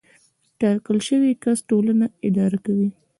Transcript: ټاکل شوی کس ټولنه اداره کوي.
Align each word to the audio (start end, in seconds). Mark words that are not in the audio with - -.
ټاکل 0.59 0.97
شوی 1.07 1.31
کس 1.43 1.57
ټولنه 1.69 2.05
اداره 2.27 2.57
کوي. 2.65 2.89